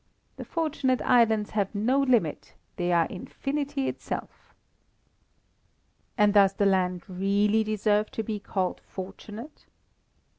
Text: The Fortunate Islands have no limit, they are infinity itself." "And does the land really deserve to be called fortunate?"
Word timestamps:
The 0.37 0.45
Fortunate 0.45 0.99
Islands 1.03 1.51
have 1.51 1.75
no 1.75 1.99
limit, 1.99 2.55
they 2.75 2.91
are 2.91 3.05
infinity 3.05 3.87
itself." 3.87 4.55
"And 6.17 6.33
does 6.33 6.53
the 6.53 6.65
land 6.65 7.07
really 7.07 7.63
deserve 7.63 8.09
to 8.13 8.23
be 8.23 8.39
called 8.39 8.81
fortunate?" 8.87 9.67